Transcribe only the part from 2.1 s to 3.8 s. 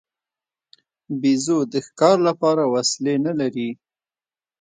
لپاره وسلې نه لري.